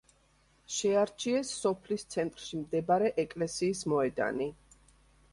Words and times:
შეარჩიეს 0.75 1.51
სოფლის 1.65 2.05
ცენტრში 2.13 2.61
მდებარე 2.61 3.11
ეკლესიის 3.25 3.83
მოედანი. 3.93 4.49